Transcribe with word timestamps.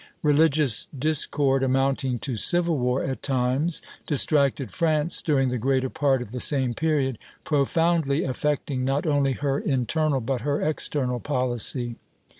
Religious 0.23 0.87
discord, 0.97 1.61
amounting 1.61 2.17
to 2.17 2.35
civil 2.35 2.75
war 2.79 3.03
at 3.03 3.21
times, 3.21 3.83
distracted 4.07 4.71
France 4.71 5.21
during 5.21 5.49
the 5.49 5.59
greater 5.59 5.91
part 5.91 6.23
of 6.23 6.31
the 6.31 6.39
same 6.39 6.73
period, 6.73 7.19
profoundly 7.43 8.23
affecting 8.23 8.83
not 8.83 9.05
only 9.05 9.33
her 9.33 9.59
internal 9.59 10.19
but 10.19 10.41
her 10.41 10.59
external 10.59 11.19
policy. 11.19 11.97